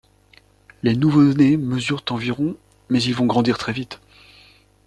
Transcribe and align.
Les 0.81 0.95
nouveau-nés 0.95 1.57
mesurent 1.57 2.03
environ 2.09 2.57
mais 2.89 3.03
ils 3.03 3.13
vont 3.13 3.27
grandir 3.27 3.59
très 3.59 3.71
vite. 3.71 3.99